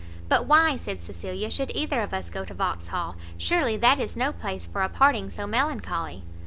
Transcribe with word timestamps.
"But 0.29 0.47
why," 0.47 0.77
said 0.77 0.99
Cecilia, 0.99 1.51
"should 1.51 1.71
either 1.75 2.01
of 2.01 2.11
us 2.11 2.31
go 2.31 2.43
to 2.43 2.55
Vauxhall? 2.55 3.17
surely 3.37 3.77
that 3.77 3.99
is 3.99 4.15
no 4.17 4.31
place 4.33 4.65
for 4.65 4.81
a 4.81 4.89
parting 4.89 5.29
so 5.29 5.45
melancholy." 5.45 6.23